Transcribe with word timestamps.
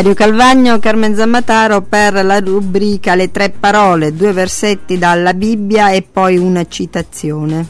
Mario 0.00 0.14
Calvagno, 0.14 0.78
Carmen 0.78 1.14
Zammataro 1.14 1.82
per 1.82 2.24
la 2.24 2.40
rubrica 2.40 3.14
Le 3.14 3.30
tre 3.30 3.50
parole, 3.50 4.14
due 4.14 4.32
versetti 4.32 4.96
dalla 4.96 5.34
Bibbia 5.34 5.90
e 5.90 6.00
poi 6.10 6.38
una 6.38 6.66
citazione. 6.66 7.66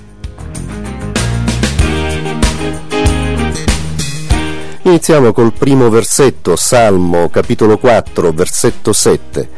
Iniziamo 4.82 5.32
col 5.32 5.52
primo 5.52 5.88
versetto, 5.88 6.54
Salmo 6.54 7.29
capitolo 7.30 7.79
4, 7.79 8.30
versetto 8.30 8.93
7. 8.93 9.49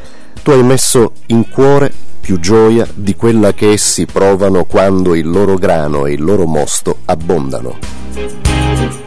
Tu 0.42 0.50
hai 0.50 0.62
messo 0.62 1.12
in 1.26 1.50
cuore 1.50 1.92
più 2.22 2.40
gioia 2.40 2.88
di 2.94 3.14
quella 3.14 3.52
che 3.52 3.72
essi 3.72 4.06
provano 4.06 4.64
quando 4.64 5.14
il 5.14 5.28
loro 5.28 5.56
grano 5.56 6.06
e 6.06 6.12
il 6.12 6.22
loro 6.22 6.46
mosto 6.46 7.00
abbondano. 7.04 9.01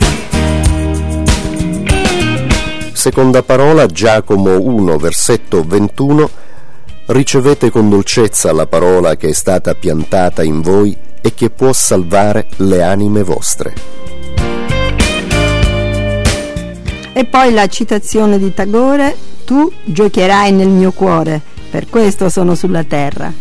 Seconda 3.05 3.43
parola, 3.43 3.85
Giacomo 3.85 4.59
1, 4.59 4.97
versetto 4.97 5.61
21, 5.63 6.27
ricevete 7.05 7.69
con 7.69 7.87
dolcezza 7.87 8.51
la 8.51 8.65
parola 8.65 9.15
che 9.15 9.29
è 9.29 9.31
stata 9.31 9.75
piantata 9.75 10.41
in 10.41 10.61
voi 10.61 10.97
e 11.21 11.35
che 11.35 11.51
può 11.51 11.71
salvare 11.71 12.47
le 12.55 12.81
anime 12.81 13.21
vostre. 13.21 13.75
E 17.13 17.25
poi 17.25 17.53
la 17.53 17.67
citazione 17.67 18.39
di 18.39 18.51
Tagore, 18.55 19.15
tu 19.45 19.71
giocherai 19.83 20.51
nel 20.51 20.69
mio 20.69 20.91
cuore, 20.91 21.39
per 21.69 21.87
questo 21.87 22.29
sono 22.29 22.55
sulla 22.55 22.85
terra. 22.85 23.31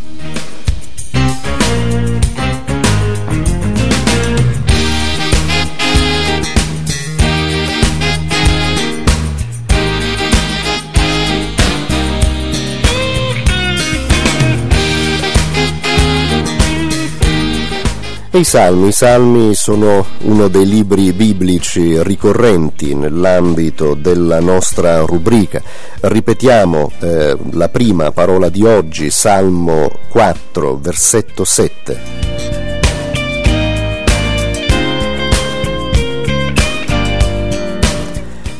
E 18.35 18.41
i 18.41 18.45
salmi, 18.45 18.89
i 18.89 18.93
salmi 18.93 19.55
sono 19.55 20.05
uno 20.23 20.49
dei 20.49 20.67
libri 20.67 21.13
biblici 21.13 22.03
ricorrenti 22.03 22.93
nell'ambito 22.93 23.95
della 23.95 24.41
nostra 24.41 25.03
rubrica. 25.03 25.63
Ripetiamo 26.01 26.91
eh, 26.99 27.37
la 27.53 27.69
prima 27.69 28.11
parola 28.11 28.49
di 28.49 28.65
oggi, 28.65 29.09
Salmo 29.11 29.89
4, 30.09 30.79
versetto 30.79 31.45
7. 31.45 32.01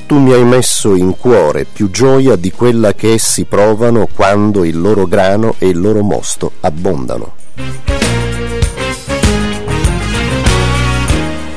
Tu 0.07 0.19
mi 0.21 0.33
hai 0.35 0.45
messo 0.45 0.95
in 0.95 1.17
cuore 1.17 1.65
più 1.65 1.91
gioia 1.91 2.37
di 2.37 2.53
quella 2.53 2.95
che 2.95 3.15
essi 3.15 3.45
provano 3.45 4.07
quando 4.15 4.63
il 4.63 4.81
loro 4.81 5.09
grano 5.09 5.57
e 5.59 5.67
il 5.67 5.81
loro 5.81 6.05
mosto 6.05 6.53
abbondano. 6.61 7.94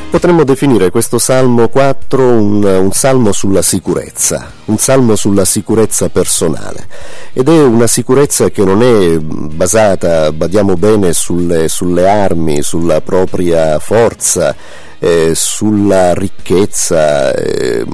Potremmo 0.09 0.45
definire 0.45 0.89
questo 0.89 1.19
Salmo 1.19 1.67
4 1.67 2.23
un, 2.23 2.63
un, 2.63 2.91
salmo 2.91 3.33
sulla 3.33 3.61
sicurezza, 3.61 4.51
un 4.65 4.77
salmo 4.77 5.17
sulla 5.17 5.43
sicurezza 5.43 6.07
personale 6.07 6.87
ed 7.33 7.49
è 7.49 7.61
una 7.61 7.87
sicurezza 7.87 8.49
che 8.49 8.63
non 8.63 8.81
è 8.81 9.17
basata, 9.19 10.31
badiamo 10.31 10.75
bene, 10.75 11.11
sulle, 11.11 11.67
sulle 11.67 12.07
armi, 12.07 12.61
sulla 12.61 13.01
propria 13.01 13.77
forza, 13.79 14.55
eh, 14.97 15.33
sulla 15.35 16.13
ricchezza, 16.13 17.33
eh, 17.33 17.85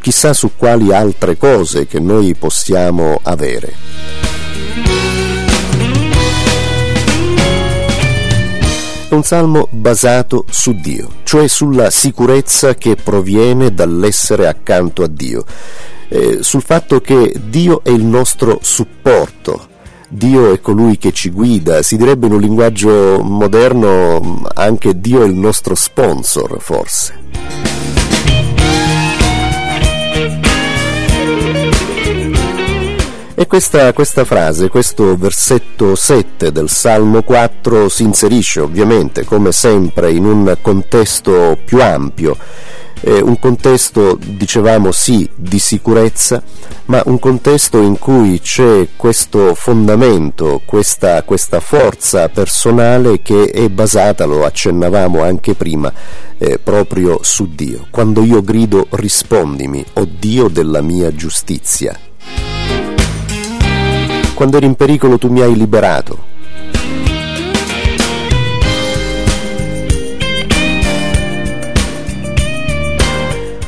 chissà 0.00 0.32
su 0.32 0.52
quali 0.56 0.94
altre 0.94 1.36
cose 1.36 1.86
che 1.86 1.98
noi 1.98 2.34
possiamo 2.36 3.18
avere. 3.24 4.25
È 9.08 9.14
un 9.14 9.22
salmo 9.22 9.68
basato 9.70 10.44
su 10.50 10.72
Dio, 10.72 11.08
cioè 11.22 11.46
sulla 11.46 11.90
sicurezza 11.90 12.74
che 12.74 12.96
proviene 12.96 13.72
dall'essere 13.72 14.48
accanto 14.48 15.04
a 15.04 15.06
Dio, 15.06 15.44
eh, 16.08 16.38
sul 16.40 16.60
fatto 16.60 17.00
che 17.00 17.32
Dio 17.48 17.84
è 17.84 17.90
il 17.90 18.04
nostro 18.04 18.58
supporto, 18.62 19.68
Dio 20.08 20.52
è 20.52 20.60
colui 20.60 20.98
che 20.98 21.12
ci 21.12 21.30
guida, 21.30 21.82
si 21.82 21.96
direbbe 21.96 22.26
in 22.26 22.32
un 22.32 22.40
linguaggio 22.40 23.22
moderno 23.22 24.44
anche 24.54 24.98
Dio 24.98 25.22
è 25.22 25.26
il 25.26 25.34
nostro 25.34 25.76
sponsor 25.76 26.56
forse. 26.58 27.25
E 33.38 33.46
questa, 33.46 33.92
questa, 33.92 34.24
frase, 34.24 34.70
questo 34.70 35.14
versetto 35.14 35.94
7 35.94 36.50
del 36.50 36.70
Salmo 36.70 37.22
4 37.22 37.90
si 37.90 38.02
inserisce 38.02 38.60
ovviamente, 38.60 39.26
come 39.26 39.52
sempre, 39.52 40.10
in 40.10 40.24
un 40.24 40.56
contesto 40.62 41.58
più 41.62 41.82
ampio, 41.82 42.34
eh, 43.02 43.20
un 43.20 43.38
contesto, 43.38 44.18
dicevamo 44.18 44.90
sì, 44.90 45.28
di 45.34 45.58
sicurezza, 45.58 46.42
ma 46.86 47.02
un 47.04 47.18
contesto 47.18 47.78
in 47.82 47.98
cui 47.98 48.40
c'è 48.40 48.88
questo 48.96 49.54
fondamento, 49.54 50.62
questa, 50.64 51.22
questa 51.22 51.60
forza 51.60 52.30
personale 52.30 53.20
che 53.20 53.50
è 53.50 53.68
basata, 53.68 54.24
lo 54.24 54.46
accennavamo 54.46 55.22
anche 55.22 55.52
prima, 55.52 55.92
eh, 56.38 56.58
proprio 56.58 57.18
su 57.20 57.50
Dio. 57.54 57.86
Quando 57.90 58.24
io 58.24 58.40
grido 58.40 58.86
rispondimi, 58.92 59.84
o 59.92 60.00
oh 60.00 60.08
Dio 60.08 60.48
della 60.48 60.80
mia 60.80 61.14
giustizia 61.14 62.05
quando 64.36 64.58
ero 64.58 64.66
in 64.66 64.74
pericolo 64.74 65.16
tu 65.16 65.30
mi 65.30 65.40
hai 65.40 65.56
liberato. 65.56 66.24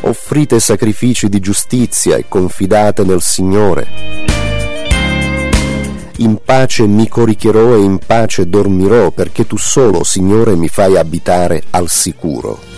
Offrite 0.01 0.61
sacrifici 0.61 1.31
di 1.31 1.41
giustizia 1.41 2.17
e 2.17 2.27
confidate 2.29 3.03
nel 3.03 3.23
Signore. 3.23 3.87
In 6.19 6.37
pace 6.45 6.87
mi 6.87 7.09
coricherò 7.09 7.75
e 7.75 7.81
in 7.81 7.99
pace 8.05 8.47
dormirò, 8.47 9.11
perché 9.11 9.47
tu 9.47 9.57
solo, 9.57 10.05
Signore, 10.05 10.55
mi 10.55 10.69
fai 10.69 10.99
abitare 10.99 11.63
al 11.71 11.89
sicuro. 11.89 12.78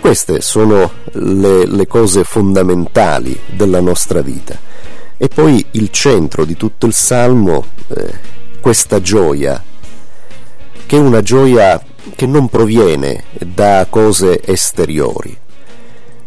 Queste 0.00 0.40
sono 0.40 0.90
le, 1.12 1.66
le 1.66 1.86
cose 1.86 2.24
fondamentali 2.24 3.38
della 3.54 3.80
nostra 3.80 4.22
vita. 4.22 4.56
E 5.16 5.28
poi 5.28 5.64
il 5.72 5.90
centro 5.90 6.44
di 6.44 6.56
tutto 6.56 6.86
il 6.86 6.94
Salmo, 6.94 7.64
eh, 7.88 8.14
questa 8.60 9.00
gioia, 9.00 9.62
che 10.86 10.96
è 10.96 11.00
una 11.00 11.20
gioia 11.20 11.82
che 12.14 12.26
non 12.26 12.48
proviene 12.48 13.24
da 13.38 13.86
cose 13.90 14.40
esteriori. 14.44 15.36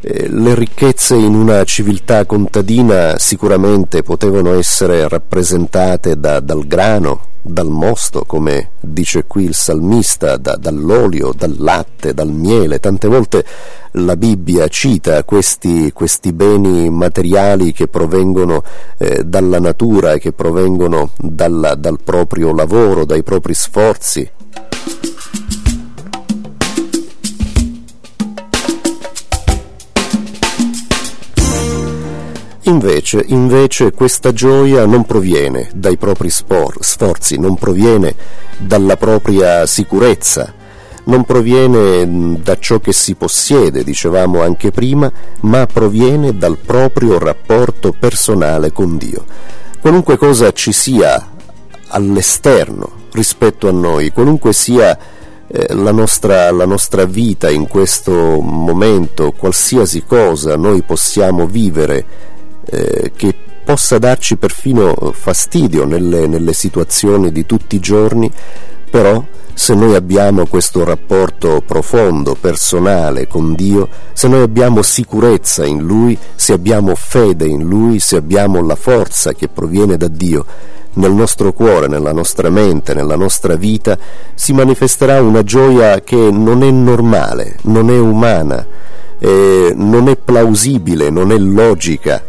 Eh, 0.01 0.27
le 0.29 0.55
ricchezze 0.55 1.15
in 1.15 1.33
una 1.33 1.63
civiltà 1.63 2.25
contadina 2.25 3.17
sicuramente 3.17 4.03
potevano 4.03 4.53
essere 4.53 5.07
rappresentate 5.07 6.19
da, 6.19 6.39
dal 6.39 6.67
grano, 6.67 7.27
dal 7.41 7.69
mosto, 7.69 8.23
come 8.25 8.71
dice 8.79 9.25
qui 9.25 9.45
il 9.45 9.53
salmista, 9.53 10.37
da, 10.37 10.55
dall'olio, 10.55 11.33
dal 11.35 11.55
latte, 11.57 12.13
dal 12.13 12.31
miele. 12.31 12.79
Tante 12.79 13.07
volte 13.07 13.45
la 13.93 14.15
Bibbia 14.15 14.67
cita 14.67 15.23
questi, 15.23 15.91
questi 15.91 16.33
beni 16.33 16.89
materiali 16.89 17.71
che 17.73 17.87
provengono 17.87 18.63
eh, 18.97 19.23
dalla 19.23 19.59
natura 19.59 20.13
e 20.13 20.19
che 20.19 20.31
provengono 20.31 21.11
dalla, 21.17 21.75
dal 21.75 21.99
proprio 22.03 22.53
lavoro, 22.53 23.05
dai 23.05 23.23
propri 23.23 23.53
sforzi. 23.53 24.29
Invece, 32.65 33.23
invece 33.27 33.91
questa 33.91 34.33
gioia 34.33 34.85
non 34.85 35.03
proviene 35.03 35.69
dai 35.73 35.97
propri 35.97 36.29
spor, 36.29 36.75
sforzi, 36.79 37.37
non 37.37 37.55
proviene 37.55 38.13
dalla 38.57 38.97
propria 38.97 39.65
sicurezza, 39.65 40.53
non 41.05 41.23
proviene 41.23 42.39
da 42.39 42.59
ciò 42.59 42.79
che 42.79 42.93
si 42.93 43.15
possiede, 43.15 43.83
dicevamo 43.83 44.43
anche 44.43 44.69
prima, 44.69 45.11
ma 45.41 45.65
proviene 45.65 46.37
dal 46.37 46.57
proprio 46.57 47.17
rapporto 47.17 47.95
personale 47.97 48.71
con 48.71 48.95
Dio. 48.95 49.25
Qualunque 49.79 50.17
cosa 50.17 50.51
ci 50.51 50.71
sia 50.71 51.29
all'esterno 51.87 52.89
rispetto 53.13 53.67
a 53.67 53.71
noi, 53.71 54.11
qualunque 54.11 54.53
sia 54.53 54.95
eh, 55.47 55.73
la, 55.73 55.91
nostra, 55.91 56.51
la 56.51 56.65
nostra 56.65 57.05
vita 57.05 57.49
in 57.49 57.67
questo 57.67 58.39
momento, 58.39 59.31
qualsiasi 59.31 60.03
cosa 60.05 60.55
noi 60.55 60.83
possiamo 60.83 61.47
vivere 61.47 62.29
eh, 62.71 63.11
che 63.15 63.35
possa 63.63 63.99
darci 63.99 64.37
perfino 64.37 65.13
fastidio 65.13 65.85
nelle, 65.85 66.25
nelle 66.25 66.53
situazioni 66.53 67.31
di 67.31 67.45
tutti 67.45 67.75
i 67.75 67.79
giorni, 67.79 68.31
però 68.89 69.23
se 69.53 69.75
noi 69.75 69.93
abbiamo 69.95 70.47
questo 70.47 70.83
rapporto 70.83 71.61
profondo, 71.65 72.35
personale 72.39 73.27
con 73.27 73.53
Dio, 73.53 73.87
se 74.13 74.27
noi 74.27 74.41
abbiamo 74.41 74.81
sicurezza 74.81 75.65
in 75.65 75.83
Lui, 75.83 76.17
se 76.33 76.53
abbiamo 76.53 76.95
fede 76.95 77.45
in 77.45 77.63
Lui, 77.63 77.99
se 77.99 78.15
abbiamo 78.15 78.65
la 78.65 78.75
forza 78.75 79.33
che 79.33 79.49
proviene 79.49 79.97
da 79.97 80.07
Dio, 80.07 80.45
nel 80.93 81.11
nostro 81.11 81.53
cuore, 81.53 81.87
nella 81.87 82.11
nostra 82.11 82.49
mente, 82.49 82.93
nella 82.93 83.15
nostra 83.15 83.55
vita, 83.55 83.97
si 84.33 84.51
manifesterà 84.53 85.21
una 85.21 85.43
gioia 85.43 86.01
che 86.01 86.29
non 86.31 86.63
è 86.63 86.71
normale, 86.71 87.57
non 87.63 87.89
è 87.89 87.99
umana, 87.99 88.65
eh, 89.23 89.73
non 89.75 90.07
è 90.07 90.17
plausibile, 90.17 91.11
non 91.11 91.31
è 91.31 91.37
logica. 91.37 92.23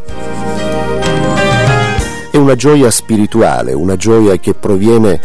È 2.31 2.37
una 2.37 2.55
gioia 2.55 2.91
spirituale, 2.91 3.73
una 3.73 3.97
gioia 3.97 4.37
che 4.37 4.53
proviene 4.53 5.21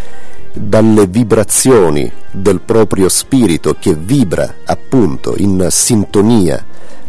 dalle 0.54 1.08
vibrazioni 1.08 2.10
del 2.32 2.62
proprio 2.62 3.10
spirito 3.10 3.76
che 3.80 3.94
vibra 3.94 4.56
appunto 4.66 5.36
in 5.38 5.68
sintonia 5.70 6.64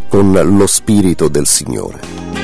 con 0.08 0.32
lo 0.32 0.66
spirito 0.66 1.28
del 1.28 1.46
Signore. 1.46 2.37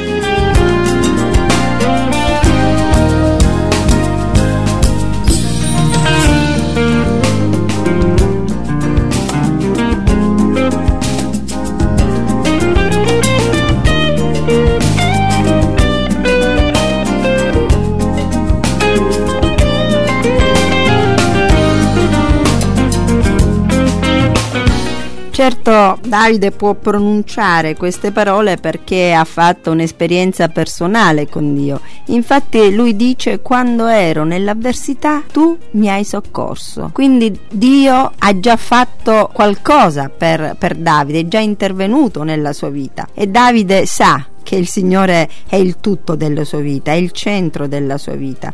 Certo 25.44 25.98
Davide 26.08 26.52
può 26.52 26.72
pronunciare 26.72 27.76
queste 27.76 28.12
parole 28.12 28.56
perché 28.56 29.12
ha 29.12 29.24
fatto 29.24 29.72
un'esperienza 29.72 30.48
personale 30.48 31.28
con 31.28 31.54
Dio. 31.54 31.82
Infatti 32.06 32.74
lui 32.74 32.96
dice 32.96 33.40
quando 33.40 33.86
ero 33.88 34.24
nell'avversità 34.24 35.22
tu 35.30 35.58
mi 35.72 35.90
hai 35.90 36.02
soccorso. 36.02 36.88
Quindi 36.94 37.38
Dio 37.50 38.12
ha 38.16 38.40
già 38.40 38.56
fatto 38.56 39.28
qualcosa 39.34 40.08
per, 40.08 40.56
per 40.58 40.76
Davide, 40.76 41.20
è 41.20 41.28
già 41.28 41.40
intervenuto 41.40 42.22
nella 42.22 42.54
sua 42.54 42.70
vita 42.70 43.08
e 43.12 43.26
Davide 43.26 43.84
sa 43.84 44.24
che 44.42 44.56
il 44.56 44.66
Signore 44.66 45.28
è 45.46 45.56
il 45.56 45.76
tutto 45.78 46.14
della 46.14 46.44
sua 46.44 46.60
vita, 46.60 46.92
è 46.92 46.94
il 46.94 47.10
centro 47.10 47.66
della 47.66 47.98
sua 47.98 48.14
vita. 48.14 48.50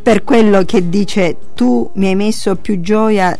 Per 0.00 0.22
quello 0.22 0.62
che 0.62 0.88
dice 0.88 1.36
tu 1.56 1.90
mi 1.94 2.06
hai 2.06 2.14
messo 2.14 2.54
più 2.54 2.80
gioia 2.80 3.36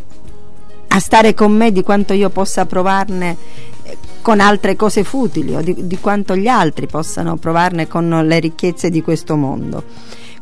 a 0.89 0.99
stare 1.01 1.35
con 1.35 1.53
me 1.53 1.73
di 1.73 1.83
quanto 1.83 2.13
io 2.13 2.31
possa 2.31 2.67
provarne 2.67 3.37
eh, 3.83 3.97
con 4.23 4.41
altre 4.41 4.77
cose 4.77 5.05
futili 5.05 5.55
o 5.55 5.61
di, 5.61 5.87
di, 5.87 5.99
quanto 5.99 6.37
gli 6.37 6.49
altri 6.49 6.87
possano 6.87 7.37
provarne 7.37 7.87
con 7.87 8.09
le 8.09 8.39
ricchezze 8.41 8.91
di 8.91 9.03
questo 9.03 9.37
mondo. 9.37 9.85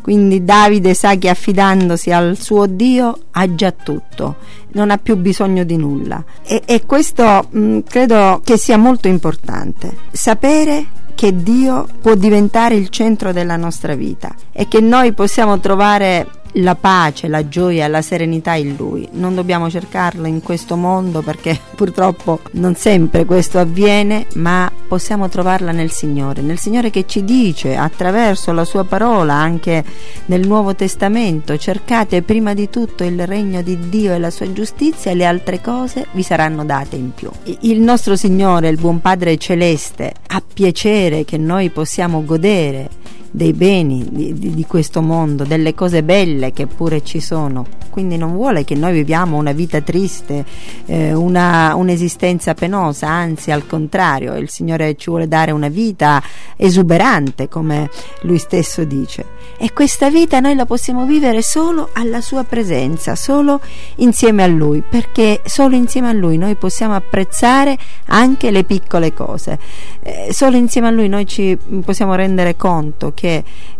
Quindi 0.00 0.44
Davide 0.44 0.94
sa 0.94 1.16
che 1.16 1.28
affidandosi 1.28 2.12
al 2.12 2.38
suo 2.38 2.66
Dio 2.66 3.18
ha 3.32 3.54
già 3.56 3.72
tutto, 3.72 4.36
non 4.72 4.92
ha 4.92 4.98
più 4.98 5.16
bisogno 5.16 5.64
di 5.64 5.76
nulla. 5.76 6.22
E, 6.44 6.62
e 6.64 6.86
questo 6.86 7.48
mh, 7.50 7.58
mm, 7.58 7.78
credo 7.80 8.40
che 8.44 8.56
sia 8.56 8.78
molto 8.78 9.08
importante. 9.08 9.96
Sapere 10.12 10.86
che 11.16 11.42
Dio 11.42 11.88
può 12.00 12.14
diventare 12.14 12.76
il 12.76 12.90
centro 12.90 13.32
della 13.32 13.56
nostra 13.56 13.96
vita 13.96 14.32
e 14.52 14.68
che 14.68 14.80
noi 14.80 15.12
possiamo 15.12 15.58
trovare 15.58 16.28
la 16.56 16.74
pace, 16.74 17.28
la 17.28 17.48
gioia, 17.48 17.88
la 17.88 18.02
serenità 18.02 18.54
in 18.54 18.76
Lui. 18.76 19.08
Non 19.12 19.34
dobbiamo 19.34 19.68
cercarlo 19.70 20.26
in 20.26 20.42
questo 20.42 20.76
mondo 20.76 21.22
perché 21.22 21.58
purtroppo 21.74 22.40
non 22.52 22.74
sempre 22.74 23.24
questo 23.24 23.58
avviene, 23.58 24.26
ma 24.34 24.70
possiamo 24.86 25.28
trovarla 25.28 25.72
nel 25.72 25.90
Signore, 25.90 26.42
nel 26.42 26.58
Signore 26.58 26.90
che 26.90 27.06
ci 27.06 27.24
dice 27.24 27.76
attraverso 27.76 28.52
la 28.52 28.64
sua 28.64 28.84
parola, 28.84 29.34
anche 29.34 29.84
nel 30.26 30.46
Nuovo 30.46 30.74
Testamento, 30.74 31.56
cercate 31.56 32.22
prima 32.22 32.54
di 32.54 32.70
tutto 32.70 33.04
il 33.04 33.26
regno 33.26 33.62
di 33.62 33.88
Dio 33.88 34.14
e 34.14 34.18
la 34.18 34.30
sua 34.30 34.52
giustizia 34.52 35.10
e 35.10 35.14
le 35.14 35.24
altre 35.24 35.60
cose 35.60 36.06
vi 36.12 36.22
saranno 36.22 36.64
date 36.64 36.96
in 36.96 37.12
più. 37.12 37.30
Il 37.60 37.80
nostro 37.80 38.16
Signore, 38.16 38.68
il 38.68 38.78
buon 38.78 39.00
Padre 39.00 39.36
celeste, 39.36 40.12
ha 40.28 40.42
piacere 40.52 41.24
che 41.24 41.36
noi 41.36 41.70
possiamo 41.70 42.24
godere 42.24 43.04
dei 43.36 43.52
beni 43.52 44.06
di, 44.08 44.32
di, 44.32 44.54
di, 44.54 44.64
questo 44.64 45.02
mondo, 45.02 45.44
delle 45.44 45.74
cose 45.74 46.02
belle 46.02 46.54
che 46.54 46.66
pure 46.66 47.02
ci 47.04 47.20
sono. 47.20 47.66
Quindi 47.90 48.16
non 48.16 48.32
vuole 48.32 48.64
che 48.64 48.74
noi 48.74 48.94
viviamo 48.94 49.36
una 49.36 49.52
vita 49.52 49.82
triste, 49.82 50.42
eh, 50.86 51.12
una, 51.12 51.74
un'esistenza 51.74 52.54
penosa, 52.54 53.08
anzi 53.08 53.50
al 53.50 53.66
contrario, 53.66 54.36
il 54.36 54.48
Signore 54.48 54.96
ci 54.96 55.10
vuole 55.10 55.28
dare 55.28 55.50
una 55.50 55.68
vita 55.68 56.22
esuberante, 56.56 57.46
come 57.48 57.90
Lui 58.22 58.38
stesso 58.38 58.84
dice. 58.84 59.34
E 59.58 59.72
questa 59.74 60.08
vita 60.08 60.40
noi 60.40 60.54
la 60.54 60.64
possiamo 60.64 61.04
vivere 61.04 61.42
solo 61.42 61.90
alla 61.92 62.22
Sua 62.22 62.44
presenza, 62.44 63.16
solo 63.16 63.60
insieme 63.96 64.44
a 64.44 64.46
Lui, 64.46 64.82
perché 64.82 65.42
solo 65.44 65.76
insieme 65.76 66.08
a 66.08 66.12
Lui 66.12 66.38
noi 66.38 66.54
possiamo 66.54 66.94
apprezzare 66.94 67.76
anche 68.06 68.50
le 68.50 68.64
piccole 68.64 69.12
cose. 69.12 69.58
Eh, 70.02 70.28
solo 70.32 70.56
insieme 70.56 70.88
a 70.88 70.90
Lui 70.90 71.08
noi 71.08 71.26
ci 71.26 71.56
possiamo 71.84 72.14
rendere 72.14 72.56
conto 72.56 73.12
che 73.14 73.25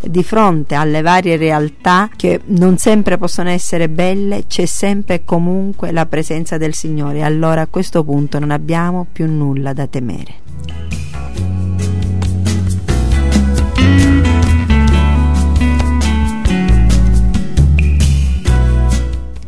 di 0.01 0.23
fronte 0.23 0.75
alle 0.75 1.03
varie 1.03 1.37
realtà 1.37 2.09
che 2.15 2.41
non 2.47 2.77
sempre 2.77 3.19
possono 3.19 3.51
essere 3.51 3.89
belle 3.89 4.45
c'è 4.47 4.67
sempre 4.67 5.15
e 5.17 5.25
comunque 5.25 5.93
la 5.93 6.07
presenza 6.07 6.57
del 6.57 6.75
Signore 6.75 7.23
allora 7.23 7.63
a 7.63 7.67
questo 7.67 8.05
punto 8.05 8.39
non 8.39 8.51
abbiamo 8.51 9.07
più 9.11 9.27
nulla 9.27 9.73
da 9.73 9.87
temere. 9.87 10.45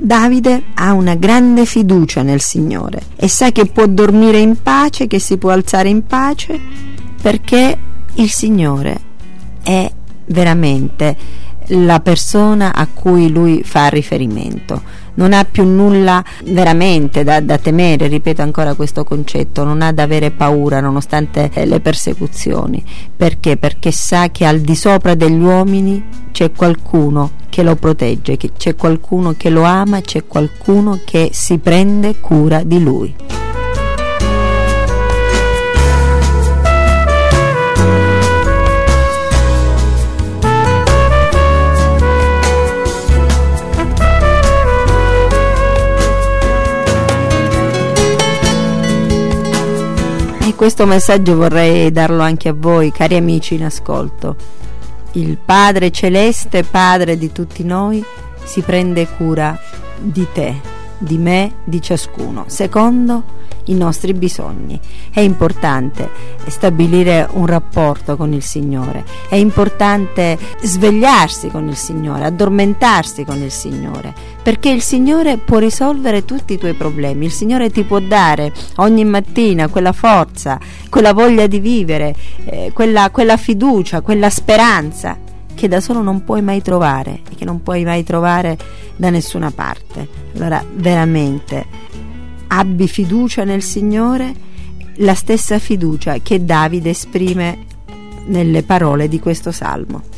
Davide 0.09 0.63
ha 0.73 0.93
una 0.95 1.17
grande 1.17 1.67
fiducia 1.67 2.23
nel 2.23 2.41
Signore 2.41 3.03
e 3.17 3.29
sa 3.29 3.51
che 3.51 3.67
può 3.67 3.87
dormire 3.87 4.39
in 4.39 4.63
pace, 4.63 5.07
che 5.07 5.19
si 5.19 5.37
può 5.37 5.51
alzare 5.51 5.91
in 5.91 6.07
pace 6.07 6.59
perché 7.21 7.77
il 8.15 8.31
Signore 8.31 8.99
è 9.63 9.93
veramente 10.29 11.17
la 11.73 12.01
persona 12.01 12.75
a 12.75 12.87
cui 12.87 13.31
lui 13.31 13.63
fa 13.63 13.89
riferimento. 13.89 15.07
Non 15.15 15.33
ha 15.33 15.45
più 15.45 15.65
nulla 15.65 16.25
veramente 16.45 17.25
da, 17.25 17.41
da, 17.41 17.59
temere, 17.59 18.07
ripeto 18.07 18.41
ancora 18.41 18.75
questo 18.75 19.03
concetto, 19.03 19.65
non 19.65 19.83
ha 19.83 19.93
da 19.93 20.05
avere 20.05 20.31
paura 20.31 20.81
nonostante 20.81 21.51
le 21.65 21.81
persecuzioni. 21.81 22.85
Perché? 23.17 23.57
Perché 23.57 23.91
sa 23.91 24.31
che 24.31 24.47
al 24.47 24.61
di 24.61 24.77
sopra 24.77 25.15
degli 25.15 25.43
uomini 25.43 26.05
c'è 26.31 26.53
qualcuno 26.53 27.33
che 27.49 27.65
lo 27.65 27.75
protegge, 27.75 28.37
c'è 28.37 28.77
qualcuno 28.77 29.35
che 29.37 29.51
lo 29.51 29.65
ama, 29.65 30.01
c'è 30.01 30.25
qualcuno 30.25 31.01
che 31.05 31.31
si 31.33 31.59
prende 31.59 32.21
cura 32.21 32.63
di 32.63 32.81
lui. 32.81 33.48
Questo 50.59 50.87
messaggio 50.87 51.37
vorrei 51.37 51.93
darlo 51.93 52.21
anche 52.21 52.49
a 52.49 52.53
voi, 52.53 52.91
cari 52.91 53.15
amici 53.15 53.55
in 53.55 53.63
ascolto. 53.63 54.35
Il 55.13 55.39
Padre 55.39 55.93
Celeste, 55.93 56.65
Padre 56.65 57.17
di 57.17 57.31
tutti 57.31 57.63
noi, 57.63 58.05
si 58.43 58.61
prende 58.63 59.07
cura 59.07 59.57
di 60.01 60.27
te, 60.33 60.61
di 60.99 61.19
me, 61.19 61.57
di 61.65 61.81
ciascuno. 61.81 62.45
Secondo, 62.47 63.37
i 63.69 63.75
nostri 63.75 64.13
bisogni. 64.15 64.79
È 65.11 65.21
importante 65.21 66.11
stabilire 66.49 67.29
un 67.33 67.47
rapporto 67.47 68.17
con 68.17 68.33
il 68.33 68.43
Signore, 68.43 69.05
è 69.29 69.37
importante 69.37 70.39
svegliarsi 70.63 71.49
con 71.49 71.69
il 71.69 71.77
Signore, 71.77 72.25
addormentarsi 72.25 73.25
con 73.25 73.41
il 73.43 73.51
Signore, 73.51 74.15
perché 74.43 74.71
il 74.71 74.83
Signore 74.83 75.37
può 75.37 75.59
risolvere 75.59 76.25
tutti 76.25 76.55
i 76.55 76.59
tuoi 76.59 76.75
problemi, 76.75 77.27
il 77.27 77.33
Signore 77.33 77.71
ti 77.71 77.85
può 77.85 77.99
dare 78.01 78.53
ogni 78.77 79.05
mattina 79.05 79.69
quella 79.69 79.93
forza, 79.93 80.59
quella 80.89 81.13
voglia 81.13 81.47
di 81.47 81.61
vivere, 81.61 82.15
eh, 82.45 82.71
quella, 82.73 83.11
quella 83.11 83.37
fiducia, 83.37 84.01
quella 84.01 84.31
speranza 84.31 85.28
che 85.59 85.67
da 85.67 85.81
solo 85.81 86.03
non 86.03 86.23
puoi 86.23 86.41
mai 86.41 86.63
trovare 86.63 87.23
e 87.29 87.35
che 87.35 87.45
non 87.45 87.65
puoi 87.65 87.83
mai 87.83 88.05
trovare 88.05 88.57
da 88.95 89.11
nessuna 89.11 89.51
parte. 89.51 90.07
Allora, 90.37 90.65
veramente 90.73 91.67
abbi 92.47 92.87
fiducia 92.87 93.43
nel 93.43 93.61
Signore, 93.61 94.33
la 94.99 95.15
stessa 95.15 95.59
fiducia 95.59 96.19
che 96.19 96.45
Davide 96.45 96.91
esprime 96.91 97.67
nelle 98.27 98.63
parole 98.63 99.09
di 99.09 99.19
questo 99.19 99.51
salmo. 99.51 100.18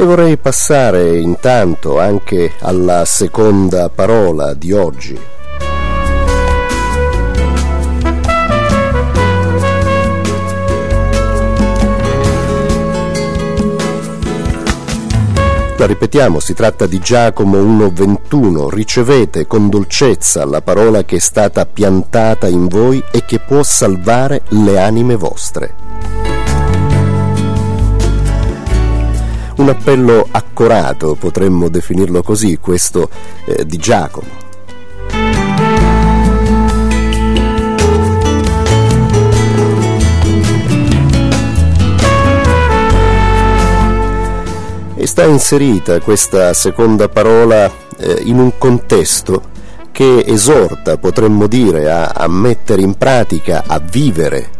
E 0.00 0.04
vorrei 0.04 0.38
passare 0.38 1.18
intanto 1.18 1.98
anche 1.98 2.54
alla 2.60 3.04
seconda 3.04 3.90
parola 3.90 4.54
di 4.54 4.72
oggi, 4.72 5.20
La 15.76 15.86
ripetiamo, 15.86 16.40
si 16.40 16.52
tratta 16.54 16.86
di 16.86 16.98
Giacomo 16.98 17.58
1,21. 17.58 18.68
Ricevete 18.68 19.46
con 19.46 19.68
dolcezza 19.68 20.44
la 20.44 20.60
parola 20.62 21.04
che 21.04 21.16
è 21.16 21.18
stata 21.18 21.64
piantata 21.64 22.48
in 22.48 22.68
voi 22.68 23.02
e 23.10 23.24
che 23.24 23.38
può 23.38 23.62
salvare 23.62 24.42
le 24.48 24.78
anime 24.78 25.16
vostre. 25.16 25.79
Un 29.60 29.68
appello 29.68 30.26
accorato, 30.30 31.16
potremmo 31.16 31.68
definirlo 31.68 32.22
così, 32.22 32.56
questo 32.56 33.10
eh, 33.44 33.66
di 33.66 33.76
Giacomo. 33.76 34.26
e 44.96 45.06
sta 45.06 45.24
inserita 45.24 46.00
questa 46.00 46.54
seconda 46.54 47.08
parola 47.08 47.70
eh, 47.98 48.20
in 48.24 48.38
un 48.38 48.56
contesto 48.56 49.42
che 49.92 50.24
esorta, 50.26 50.96
potremmo 50.96 51.46
dire, 51.46 51.90
a, 51.90 52.12
a 52.14 52.28
mettere 52.28 52.80
in 52.80 52.94
pratica, 52.94 53.64
a 53.66 53.78
vivere 53.78 54.59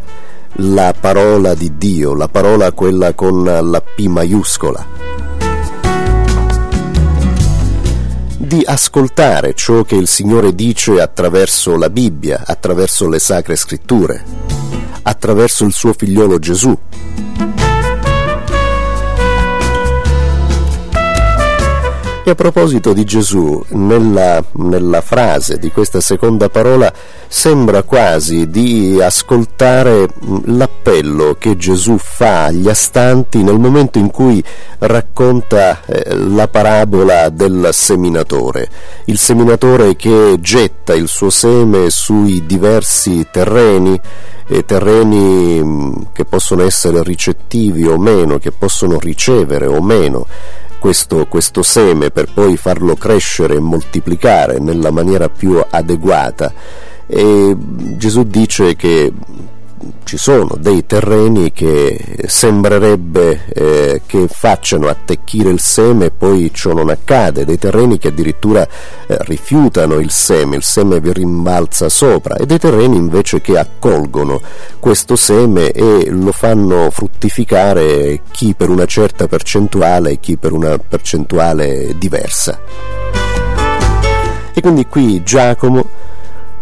la 0.55 0.95
parola 0.99 1.55
di 1.55 1.77
Dio, 1.77 2.15
la 2.15 2.29
parola 2.29 2.73
quella 2.73 3.15
con 3.15 3.45
la 3.45 3.81
P 3.81 4.07
maiuscola. 4.07 4.87
Di 8.37 8.63
ascoltare 8.65 9.55
ciò 9.55 9.83
che 9.83 9.95
il 9.95 10.09
Signore 10.09 10.55
dice 10.55 11.01
attraverso 11.01 11.77
la 11.77 11.89
Bibbia, 11.89 12.43
attraverso 12.45 13.09
le 13.09 13.19
sacre 13.19 13.55
scritture, 13.55 14.25
attraverso 15.03 15.65
il 15.65 15.73
suo 15.73 15.93
figliolo 15.93 16.39
Gesù. 16.39 16.77
A 22.29 22.35
proposito 22.35 22.93
di 22.93 23.05
Gesù, 23.05 23.65
nella, 23.71 24.45
nella, 24.53 25.01
frase 25.01 25.59
di 25.59 25.71
questa 25.71 26.01
seconda 26.01 26.49
parola 26.49 26.93
sembra 27.27 27.83
quasi 27.83 28.49
di 28.49 29.01
ascoltare 29.01 30.07
l'appello 30.45 31.37
che 31.39 31.57
Gesù 31.57 31.97
fa 31.99 32.45
agli 32.45 32.69
astanti 32.69 33.43
nel 33.43 33.59
momento 33.59 33.99
in 33.99 34.11
cui 34.11 34.43
racconta 34.81 35.85
eh, 35.87 36.15
la 36.15 36.47
parabola 36.49 37.31
del 37.31 37.71
seminatore, 37.73 38.69
il 39.07 39.19
seminatore 39.19 39.97
che 39.97 40.37
getta 40.41 40.95
il 40.95 41.09
suo 41.09 41.31
seme 41.31 41.91
sui 41.91 42.45
diversi 42.45 43.27
terreni 43.31 43.99
e 44.47 44.65
terreni 44.65 46.09
che 46.13 46.25
possono 46.25 46.65
essere 46.65 47.03
ricettivi 47.03 47.87
o 47.87 47.99
meno, 47.99 48.39
che 48.39 48.53
possono 48.53 48.99
ricevere 48.99 49.67
o 49.67 49.81
meno 49.81 50.27
questo, 50.81 51.27
questo 51.27 51.63
seme 51.63 52.11
per 52.11 52.33
poi 52.33 52.57
farlo 52.57 52.97
crescere 52.97 53.55
e 53.55 53.61
moltiplicare 53.61 54.59
nella 54.59 54.91
maniera 54.91 55.29
più 55.29 55.63
adeguata. 55.71 56.53
E 57.07 57.55
Gesù 57.57 58.25
dice 58.25 58.75
che 58.75 59.13
ci 60.05 60.17
sono 60.19 60.57
dei 60.59 60.85
terreni 60.85 61.53
che 61.53 62.25
sembrerebbe 62.27 63.45
eh, 63.53 64.03
che 64.07 64.27
facciano 64.29 64.89
attecchire 64.89 65.51
il 65.51 65.61
seme 65.61 66.07
e 66.07 66.11
poi 66.11 66.51
ciò 66.53 66.73
non 66.73 66.91
accade, 66.91 67.45
dei 67.45 67.59
terreni 67.59 67.99
che 67.99 68.09
addirittura 68.09 68.63
eh, 68.63 69.17
rifiutano 69.21 69.99
il 69.99 70.11
seme, 70.11 70.57
il 70.57 70.63
seme 70.63 71.01
vi 71.01 71.13
rimbalza 71.13 71.89
sopra 71.89 72.37
e 72.37 72.47
dei 72.47 72.59
terreni 72.59 72.97
invece 72.97 73.41
che 73.41 73.59
accolgono 73.59 74.41
questo 74.79 75.17
seme 75.17 75.71
e 75.71 76.11
lo 76.11 76.33
fanno 76.33 76.91
fruttificare 76.91 78.23
chi 78.31 78.55
per 78.55 78.69
una 78.69 78.87
certa 78.87 79.29
percentuale 79.29 80.13
e 80.13 80.21
chi 80.21 80.37
per 80.37 80.53
una 80.53 80.79
percentuale 80.79 81.95
diversa. 81.97 82.59
E 84.53 84.61
quindi 84.61 84.87
qui 84.87 85.23
Giacomo 85.23 86.10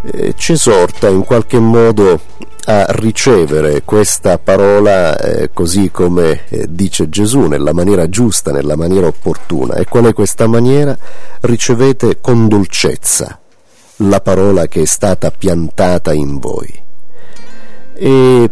eh, 0.03 0.35
ci 0.37 0.53
esorta 0.53 1.09
in 1.09 1.25
qualche 1.25 1.59
modo 1.59 2.21
a 2.65 2.85
ricevere 2.91 3.83
questa 3.83 4.39
parola 4.39 5.17
eh, 5.19 5.51
così 5.53 5.91
come 5.91 6.43
eh, 6.49 6.67
dice 6.69 7.09
Gesù, 7.09 7.47
nella 7.47 7.73
maniera 7.73 8.09
giusta, 8.09 8.53
nella 8.53 8.77
maniera 8.77 9.07
opportuna. 9.07 9.75
E 9.75 9.87
qual 9.87 10.05
è 10.05 10.13
questa 10.13 10.47
maniera? 10.47 10.97
Ricevete 11.41 12.19
con 12.21 12.47
dolcezza 12.47 13.39
la 14.03 14.21
parola 14.21 14.67
che 14.67 14.83
è 14.83 14.85
stata 14.85 15.31
piantata 15.31 16.13
in 16.13 16.39
voi. 16.39 16.83
E 17.95 18.51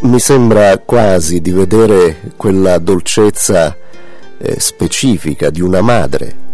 mi 0.00 0.18
sembra 0.18 0.78
quasi 0.78 1.40
di 1.40 1.52
vedere 1.52 2.32
quella 2.36 2.78
dolcezza 2.78 3.76
eh, 4.38 4.58
specifica 4.58 5.50
di 5.50 5.60
una 5.60 5.82
madre 5.82 6.50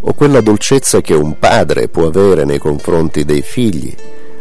o 0.00 0.12
quella 0.14 0.40
dolcezza 0.40 1.00
che 1.00 1.14
un 1.14 1.38
padre 1.38 1.88
può 1.88 2.06
avere 2.06 2.44
nei 2.44 2.58
confronti 2.58 3.24
dei 3.24 3.42
figli 3.42 3.94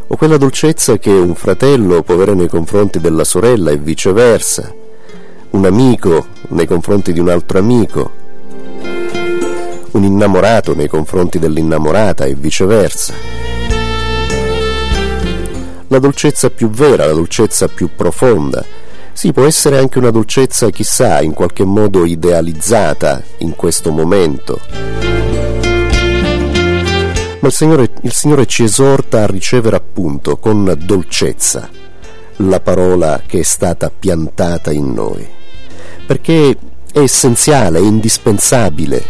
o 0.10 0.16
quella 0.16 0.38
dolcezza 0.38 0.98
che 0.98 1.10
un 1.10 1.36
fratello 1.36 2.02
può 2.02 2.14
avere 2.14 2.34
nei 2.34 2.48
confronti 2.48 3.00
della 3.00 3.26
sorella 3.26 3.72
e 3.72 3.78
viceversa, 3.78 4.74
un 5.50 5.66
amico 5.66 6.28
nei 6.50 6.66
confronti 6.66 7.12
di 7.12 7.20
un 7.20 7.28
altro 7.28 7.60
amico, 7.60 8.12
un 9.92 10.04
innamorato 10.04 10.74
nei 10.74 10.88
confronti 10.88 11.40
dell'innamorata 11.40 12.24
e 12.24 12.36
viceversa. 12.36 13.14
La 15.90 16.00
dolcezza 16.00 16.50
più 16.50 16.70
vera, 16.70 17.06
la 17.06 17.14
dolcezza 17.14 17.68
più 17.68 17.90
profonda, 17.94 18.64
sì, 19.12 19.34
può 19.34 19.46
essere 19.46 19.78
anche 19.78 19.98
una 19.98 20.12
dolcezza, 20.12 20.70
chissà, 20.70 21.22
in 21.22 21.34
qualche 21.34 21.66
modo 21.66 22.06
idealizzata 22.06 23.22
in 23.40 23.56
questo 23.56 23.92
momento 23.92 25.17
ma 27.48 27.54
il 27.54 27.54
Signore, 27.54 27.90
il 28.02 28.12
Signore 28.12 28.46
ci 28.46 28.64
esorta 28.64 29.24
a 29.24 29.28
ricevere 29.28 29.78
appunto 29.78 30.38
con 30.38 30.78
dolcezza 30.84 31.70
la 32.38 32.60
parola 32.60 33.22
che 33.26 33.40
è 33.40 33.44
stata 33.44 33.90
piantata 33.90 34.72
in 34.72 34.94
noi, 34.94 35.26
perché 36.06 36.58
è 36.92 37.00
essenziale, 37.00 37.80
è 37.80 37.82
indispensabile, 37.82 39.04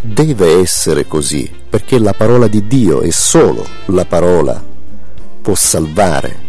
deve 0.00 0.58
essere 0.58 1.06
così, 1.06 1.50
perché 1.68 1.98
la 1.98 2.14
parola 2.14 2.48
di 2.48 2.66
Dio 2.66 3.02
è 3.02 3.10
solo 3.10 3.66
la 3.86 4.06
parola 4.06 4.62
può 5.42 5.54
salvare 5.54 6.44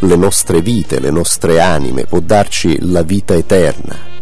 le 0.00 0.16
nostre 0.16 0.60
vite, 0.60 1.00
le 1.00 1.10
nostre 1.10 1.60
anime, 1.60 2.04
può 2.04 2.20
darci 2.20 2.76
la 2.92 3.02
vita 3.02 3.34
eterna. 3.34 4.15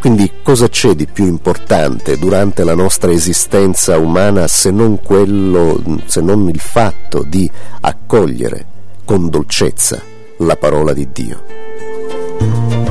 Quindi 0.00 0.30
cosa 0.42 0.68
c'è 0.68 0.94
di 0.94 1.06
più 1.06 1.26
importante 1.26 2.18
durante 2.18 2.62
la 2.62 2.74
nostra 2.74 3.10
esistenza 3.10 3.98
umana 3.98 4.46
se 4.46 4.70
non, 4.70 5.00
quello, 5.02 5.82
se 6.06 6.20
non 6.20 6.48
il 6.48 6.60
fatto 6.60 7.24
di 7.24 7.50
accogliere 7.80 8.66
con 9.04 9.28
dolcezza 9.28 10.00
la 10.38 10.56
parola 10.56 10.92
di 10.92 11.08
Dio? 11.12 12.87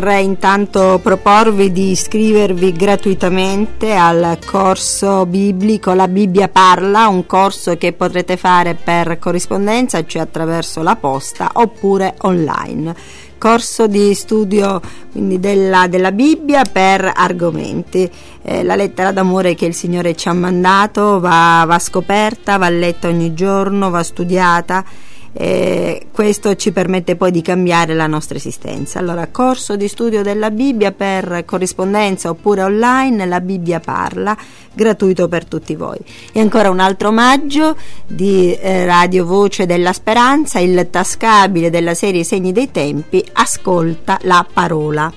Vorrei 0.00 0.24
intanto 0.24 0.98
proporvi 1.02 1.72
di 1.72 1.90
iscrivervi 1.90 2.72
gratuitamente 2.72 3.94
al 3.94 4.38
corso 4.46 5.26
biblico 5.26 5.92
La 5.92 6.08
Bibbia 6.08 6.48
parla, 6.48 7.06
un 7.08 7.26
corso 7.26 7.76
che 7.76 7.92
potrete 7.92 8.38
fare 8.38 8.74
per 8.74 9.18
corrispondenza, 9.18 10.02
cioè 10.06 10.22
attraverso 10.22 10.80
la 10.80 10.96
posta 10.96 11.50
oppure 11.52 12.14
online. 12.22 12.94
Corso 13.36 13.86
di 13.86 14.14
studio 14.14 14.80
della, 15.12 15.86
della 15.86 16.12
Bibbia 16.12 16.62
per 16.62 17.12
argomenti. 17.14 18.10
Eh, 18.40 18.62
la 18.62 18.76
lettera 18.76 19.12
d'amore 19.12 19.54
che 19.54 19.66
il 19.66 19.74
Signore 19.74 20.16
ci 20.16 20.28
ha 20.28 20.32
mandato 20.32 21.20
va, 21.20 21.62
va 21.66 21.78
scoperta, 21.78 22.56
va 22.56 22.70
letta 22.70 23.08
ogni 23.08 23.34
giorno, 23.34 23.90
va 23.90 24.02
studiata 24.02 24.82
eh, 25.32 26.06
questo 26.12 26.56
ci 26.56 26.72
permette 26.72 27.14
poi 27.16 27.30
di 27.30 27.42
cambiare 27.42 27.94
la 27.94 28.06
nostra 28.06 28.36
esistenza. 28.36 28.98
Allora, 28.98 29.28
corso 29.28 29.76
di 29.76 29.86
studio 29.86 30.22
della 30.22 30.50
Bibbia 30.50 30.92
per 30.92 31.44
corrispondenza 31.44 32.30
oppure 32.30 32.62
online, 32.62 33.26
la 33.26 33.40
Bibbia 33.40 33.80
parla, 33.80 34.36
gratuito 34.72 35.28
per 35.28 35.44
tutti 35.44 35.76
voi. 35.76 35.98
E 36.32 36.40
ancora 36.40 36.70
un 36.70 36.80
altro 36.80 37.08
omaggio 37.08 37.76
di 38.06 38.54
eh, 38.54 38.84
Radio 38.84 39.24
Voce 39.24 39.66
della 39.66 39.92
Speranza, 39.92 40.58
il 40.58 40.88
tascabile 40.90 41.70
della 41.70 41.94
serie 41.94 42.24
Segni 42.24 42.52
dei 42.52 42.70
Tempi, 42.70 43.24
ascolta 43.32 44.18
la 44.22 44.44
parola. 44.52 45.12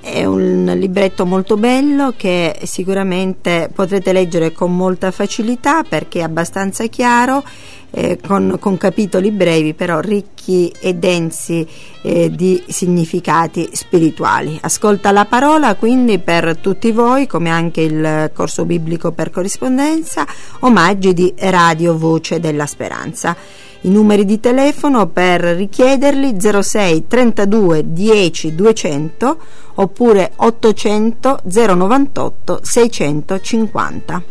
è 0.00 0.24
un 0.24 0.72
libretto 0.76 1.26
molto 1.26 1.56
bello 1.56 2.14
che 2.16 2.58
sicuramente 2.62 3.68
potrete 3.74 4.12
leggere 4.12 4.52
con 4.52 4.74
molta 4.74 5.10
facilità 5.10 5.82
perché 5.82 6.20
è 6.20 6.22
abbastanza 6.22 6.86
chiaro, 6.86 7.42
eh, 7.90 8.18
con, 8.24 8.56
con, 8.60 8.76
capitoli 8.76 9.30
brevi 9.30 9.74
però 9.74 10.00
ricchi 10.00 10.72
e 10.80 10.94
densi 10.94 11.66
eh, 12.02 12.30
di 12.30 12.62
significati 12.66 13.70
spirituali. 13.72 14.58
Ascolta 14.60 15.10
la 15.10 15.24
parola 15.24 15.74
quindi 15.74 16.18
per 16.18 16.58
tutti 16.58 16.92
voi, 16.92 17.26
come 17.26 17.50
anche 17.50 17.80
il 17.80 18.30
corso 18.34 18.64
biblico 18.64 19.12
per 19.12 19.30
corrispondenza, 19.30 20.26
omaggi 20.60 21.12
di 21.14 21.32
Radio 21.36 21.96
Voce 21.96 22.40
della 22.40 22.66
Speranza. 22.66 23.36
I 23.82 23.90
numeri 23.90 24.24
di 24.24 24.40
telefono 24.40 25.06
per 25.06 25.40
richiederli 25.40 26.36
06 26.40 27.06
32 27.06 27.92
10 27.92 28.54
200 28.54 29.38
oppure 29.74 30.32
800 30.34 31.40
098 31.44 32.60
650. 32.60 34.22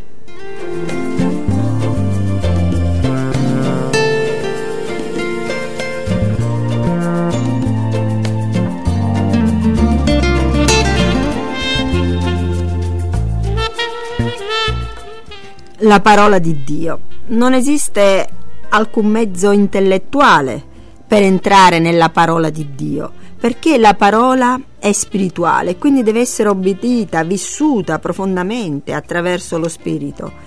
La 15.82 16.00
parola 16.00 16.40
di 16.40 16.64
Dio. 16.64 17.00
Non 17.28 17.54
esiste 17.54 18.28
alcun 18.70 19.06
mezzo 19.06 19.52
intellettuale 19.52 20.60
per 21.06 21.22
entrare 21.22 21.78
nella 21.78 22.10
parola 22.10 22.50
di 22.50 22.70
Dio, 22.74 23.12
perché 23.40 23.78
la 23.78 23.94
parola 23.94 24.60
è 24.80 24.92
spirituale, 24.92 25.78
quindi 25.78 26.02
deve 26.02 26.22
essere 26.22 26.50
obbedita, 26.50 27.24
vissuta 27.24 28.00
profondamente 28.00 28.94
attraverso 28.94 29.60
lo 29.60 29.70
spirito. 29.70 30.47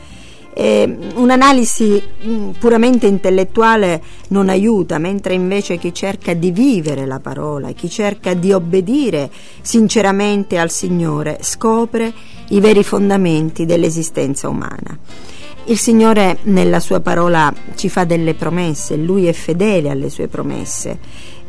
E 0.53 0.97
un'analisi 1.15 2.03
mm, 2.25 2.51
puramente 2.59 3.07
intellettuale 3.07 4.03
non 4.29 4.49
aiuta, 4.49 4.99
mentre 4.99 5.35
invece 5.35 5.79
chi 5.79 5.95
cerca 5.95 6.35
di 6.35 6.51
vivere 6.51 7.07
la 7.07 7.21
parola, 7.21 7.71
chi 7.73 7.89
cerca 7.89 8.35
di 8.35 8.53
obbedire 8.53 9.31
sinceramente 9.61 10.59
al 10.59 10.71
Signore, 10.71 11.39
scopre 11.41 12.13
i 12.49 12.61
veri 12.61 12.83
fondamenti 12.83 13.65
dell'esistenza 13.65 14.49
umana. 14.49 14.99
Il 15.65 15.79
Signore 15.79 16.39
nella 16.45 16.81
sua 16.81 17.01
parola 17.01 17.53
ci 17.77 17.89
fa 17.89 18.05
delle 18.05 18.35
promesse, 18.35 18.97
Lui 18.97 19.27
è 19.27 19.33
fedele 19.33 19.91
alle 19.91 20.11
sue 20.11 20.27
promesse 20.27 20.99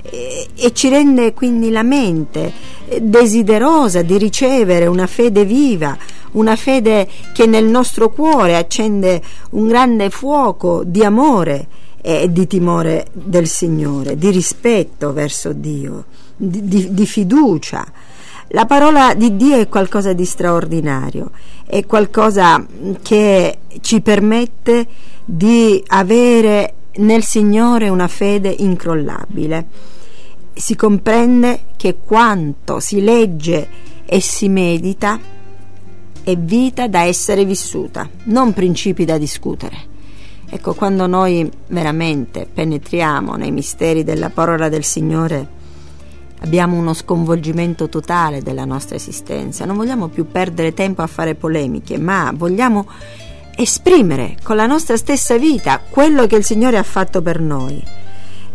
e, 0.01 0.47
ci 0.73 0.89
rende 0.89 1.33
quindi 1.33 1.69
la 1.69 1.83
mente 1.83 2.51
desiderosa 2.99 4.01
di 4.01 4.17
ricevere 4.17 4.85
una 4.85 5.07
fede 5.07 5.45
viva, 5.45 5.97
una 6.31 6.55
fede 6.55 7.07
che 7.33 7.45
nel 7.45 7.65
nostro 7.65 8.09
cuore 8.09 8.55
accende 8.57 9.21
un 9.51 9.67
grande 9.67 10.09
fuoco 10.09 10.83
di 10.83 11.03
amore 11.03 11.67
e 12.01 12.31
di 12.31 12.47
timore 12.47 13.07
del 13.13 13.47
Signore, 13.47 14.17
di 14.17 14.31
rispetto 14.31 15.13
verso 15.13 15.53
Dio, 15.53 16.05
di, 16.35 16.67
di, 16.67 16.93
di 16.93 17.05
fiducia. 17.05 17.85
La 18.53 18.65
parola 18.65 19.13
di 19.13 19.37
Dio 19.37 19.57
è 19.57 19.69
qualcosa 19.69 20.11
di 20.11 20.25
straordinario, 20.25 21.31
è 21.65 21.85
qualcosa 21.85 22.65
che 23.01 23.59
ci 23.79 24.01
permette 24.01 24.87
di 25.23 25.81
avere 25.87 26.73
nel 26.97 27.23
Signore 27.23 27.89
una 27.89 28.07
fede 28.07 28.49
incrollabile. 28.49 29.67
Si 30.53 30.75
comprende 30.75 31.65
che 31.77 31.97
quanto 32.03 32.79
si 32.79 33.01
legge 33.01 33.67
e 34.05 34.19
si 34.19 34.49
medita 34.49 35.19
è 36.23 36.35
vita 36.35 36.87
da 36.87 37.03
essere 37.03 37.45
vissuta, 37.45 38.07
non 38.25 38.53
principi 38.53 39.05
da 39.05 39.17
discutere. 39.17 39.89
Ecco, 40.49 40.73
quando 40.73 41.07
noi 41.07 41.49
veramente 41.67 42.45
penetriamo 42.51 43.35
nei 43.35 43.51
misteri 43.51 44.03
della 44.03 44.29
parola 44.29 44.67
del 44.67 44.83
Signore, 44.83 45.47
abbiamo 46.41 46.75
uno 46.75 46.93
sconvolgimento 46.93 47.87
totale 47.87 48.41
della 48.41 48.65
nostra 48.65 48.95
esistenza, 48.95 49.63
non 49.63 49.77
vogliamo 49.77 50.09
più 50.09 50.27
perdere 50.27 50.73
tempo 50.73 51.01
a 51.01 51.07
fare 51.07 51.35
polemiche, 51.35 51.97
ma 51.97 52.33
vogliamo 52.35 52.85
esprimere 53.61 54.37
con 54.43 54.55
la 54.55 54.65
nostra 54.65 54.97
stessa 54.97 55.37
vita 55.37 55.81
quello 55.89 56.27
che 56.27 56.35
il 56.35 56.43
Signore 56.43 56.77
ha 56.77 56.83
fatto 56.83 57.21
per 57.21 57.39
noi. 57.39 57.83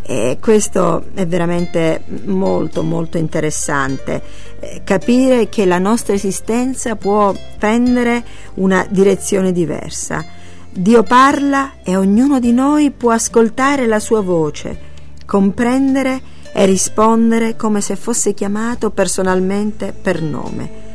E 0.09 0.39
questo 0.41 1.07
è 1.15 1.27
veramente 1.27 2.05
molto 2.27 2.83
molto 2.85 3.19
interessante, 3.19 4.23
eh, 4.61 4.83
capire 4.85 5.49
che 5.49 5.65
la 5.65 5.79
nostra 5.79 6.15
esistenza 6.15 6.95
può 6.95 7.35
prendere 7.59 8.25
una 8.55 8.87
direzione 8.89 9.51
diversa. 9.51 10.25
Dio 10.71 11.03
parla 11.03 11.75
e 11.83 11.97
ognuno 11.97 12.39
di 12.39 12.53
noi 12.53 12.93
può 12.93 13.11
ascoltare 13.11 13.87
la 13.87 13.99
sua 13.99 14.21
voce, 14.21 14.79
comprendere 15.25 16.21
e 16.53 16.65
rispondere 16.67 17.57
come 17.57 17.81
se 17.81 17.97
fosse 17.97 18.33
chiamato 18.33 18.91
personalmente 18.91 19.93
per 19.93 20.23
nome. 20.23 20.86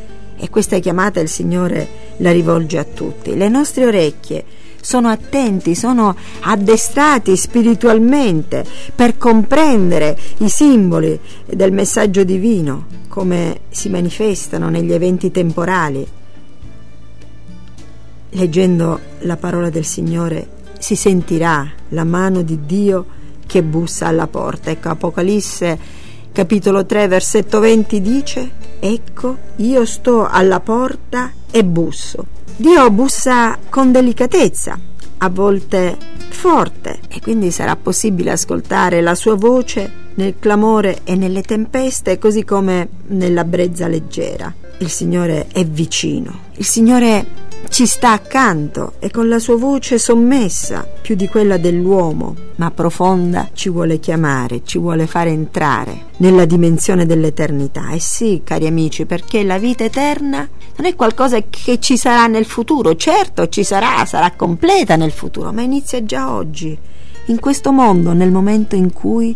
E 0.44 0.50
questa 0.50 0.80
chiamata 0.80 1.20
il 1.20 1.30
Signore 1.30 1.88
la 2.18 2.32
rivolge 2.32 2.80
a 2.80 2.84
tutti. 2.84 3.38
Le 3.38 3.48
nostre 3.48 3.86
orecchie 3.86 4.44
sono 4.82 5.08
attenti, 5.10 5.76
sono 5.76 6.16
addestrati 6.40 7.38
spiritualmente 7.38 8.66
per 8.96 9.20
comprendere 9.20 10.18
i 10.40 10.50
simboli 10.50 11.20
del 11.46 11.72
messaggio 11.72 12.24
divino, 12.24 12.88
come 13.08 13.60
si 13.70 13.90
manifestano 13.90 14.70
negli 14.70 14.92
eventi 14.92 15.30
temporali. 15.30 16.08
Leggendo 18.30 19.00
la 19.20 19.38
parola 19.38 19.70
del 19.70 19.86
Signore 19.86 20.48
si 20.80 20.96
sentirà 20.96 21.70
la 21.90 22.04
mano 22.04 22.42
di 22.42 22.66
Dio 22.66 23.06
che 23.46 23.62
bussa 23.62 24.08
alla 24.08 24.26
porta. 24.26 24.72
Ecco, 24.72 24.90
Apocalisse 24.90 25.78
capitolo 26.32 26.84
3 26.84 27.08
versetto 27.08 27.60
20 27.60 28.02
dice, 28.02 28.52
ecco, 28.82 29.38
io 29.58 29.86
sto 29.86 30.28
alla 30.28 30.60
porta 30.60 31.32
e 31.52 31.64
busso. 31.64 32.26
Dio 32.56 32.90
bussa 32.90 33.58
con 33.70 33.92
delicatezza, 33.92 34.78
a 35.20 35.30
volte 35.30 35.98
forte, 36.30 37.00
e 37.08 37.22
quindi 37.22 37.52
sarà 37.52 37.76
possibile 37.76 38.32
ascoltare 38.32 39.02
la 39.02 39.14
sua 39.14 39.36
voce 39.36 40.10
nel 40.16 40.36
clamore 40.40 41.02
e 41.04 41.16
nelle 41.16 41.44
tempeste, 41.44 42.18
così 42.18 42.44
come 42.44 42.90
nella 43.08 43.44
brezza 43.44 43.88
leggera. 43.88 44.54
Il 44.80 44.90
Signore 44.90 45.48
è 45.52 45.64
vicino, 45.64 46.40
il 46.56 46.66
Signore 46.66 47.26
ci 47.70 47.86
sta 47.86 48.12
accanto 48.12 48.94
e 49.00 49.10
con 49.12 49.30
la 49.30 49.40
sua 49.40 49.56
voce 49.56 49.98
sommessa, 49.98 50.88
più 51.02 51.16
di 51.16 51.28
quella 51.28 51.58
dell'uomo, 51.58 52.36
ma 52.56 52.70
profonda, 52.72 53.50
ci 53.54 53.70
vuole 53.70 54.00
chiamare, 54.00 54.62
ci 54.66 54.78
vuole 54.78 55.08
fare 55.08 55.30
entrare 55.30 56.06
nella 56.18 56.46
dimensione 56.46 57.06
dell'eternità. 57.06 57.90
E 57.92 58.00
sì, 58.00 58.42
cari 58.44 58.68
amici, 58.68 59.06
perché 59.06 59.44
la 59.44 59.58
vita 59.58 59.84
eterna 59.84 60.48
non 60.76 60.86
è 60.86 60.96
qualcosa 60.96 61.40
che 61.50 61.80
ci 61.80 61.98
sarà 61.98 62.28
nel 62.28 62.46
futuro, 62.46 62.96
certo 62.96 63.48
ci 63.48 63.64
sarà, 63.64 64.06
sarà 64.06 64.32
completa 64.32 64.96
nel 64.96 65.12
futuro, 65.12 65.52
ma 65.54 65.62
inizia 65.62 66.04
già 66.04 66.32
oggi, 66.32 66.78
in 67.26 67.40
questo 67.40 67.72
mondo, 67.72 68.14
nel 68.14 68.32
momento 68.32 68.76
in 68.76 68.92
cui 68.92 69.36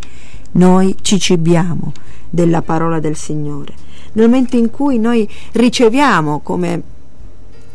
noi 0.53 0.95
ci 1.01 1.19
cibiamo 1.19 1.91
della 2.29 2.61
parola 2.61 2.99
del 2.99 3.15
Signore, 3.15 3.73
nel 4.13 4.27
momento 4.27 4.57
in 4.57 4.69
cui 4.71 4.99
noi 4.99 5.29
riceviamo 5.53 6.39
come 6.41 6.93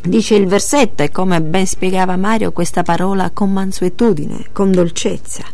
Dice 0.03 0.35
il 0.35 0.47
versetto 0.47 1.03
e 1.03 1.11
come 1.11 1.43
ben 1.43 1.67
spiegava 1.67 2.17
Mario 2.17 2.53
questa 2.53 2.83
parola 2.83 3.31
con 3.31 3.53
mansuetudine, 3.53 4.47
con 4.53 4.73
dolcezza. 4.73 5.45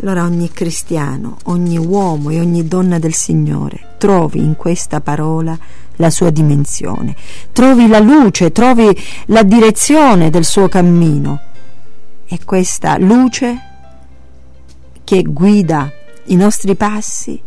Allora 0.00 0.24
ogni 0.24 0.50
cristiano, 0.50 1.36
ogni 1.44 1.76
uomo 1.76 2.30
e 2.30 2.40
ogni 2.40 2.66
donna 2.66 2.98
del 2.98 3.12
Signore 3.12 3.94
trovi 3.98 4.38
in 4.38 4.56
questa 4.56 5.02
parola 5.02 5.56
la 5.96 6.08
sua 6.08 6.30
dimensione, 6.30 7.14
trovi 7.52 7.88
la 7.88 7.98
luce, 7.98 8.52
trovi 8.52 8.88
la 9.26 9.42
direzione 9.42 10.30
del 10.30 10.46
suo 10.46 10.68
cammino. 10.68 11.40
E 12.26 12.38
questa 12.46 12.96
luce 12.96 13.56
che 15.04 15.22
guida 15.22 15.92
i 16.26 16.36
nostri 16.36 16.74
passi 16.74 17.40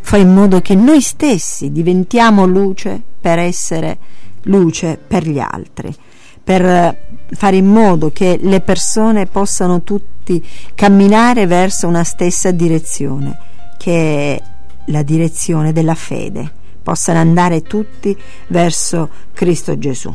fa 0.00 0.16
in 0.16 0.34
modo 0.34 0.60
che 0.60 0.74
noi 0.74 1.00
stessi 1.00 1.70
diventiamo 1.70 2.44
luce 2.46 3.00
per 3.20 3.38
essere 3.38 3.98
luce 4.42 4.98
per 5.04 5.26
gli 5.26 5.38
altri, 5.38 5.94
per 6.42 6.64
eh, 6.64 6.98
fare 7.30 7.56
in 7.56 7.66
modo 7.66 8.10
che 8.10 8.38
le 8.40 8.60
persone 8.60 9.26
possano 9.26 9.82
tutti 9.82 10.44
camminare 10.74 11.46
verso 11.46 11.86
una 11.86 12.04
stessa 12.04 12.50
direzione, 12.50 13.38
che 13.78 14.36
è 14.36 14.42
la 14.86 15.02
direzione 15.02 15.72
della 15.72 15.94
fede, 15.94 16.50
possano 16.82 17.18
andare 17.18 17.62
tutti 17.62 18.16
verso 18.48 19.08
Cristo 19.32 19.78
Gesù. 19.78 20.12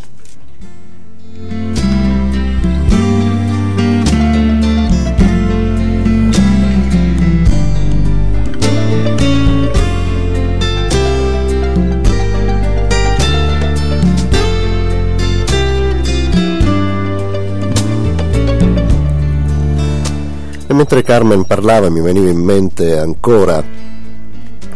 Mentre 20.77 21.01
Carmen 21.01 21.43
parlava 21.45 21.89
mi 21.89 22.01
veniva 22.01 22.29
in 22.29 22.37
mente 22.37 22.99
ancora 22.99 23.63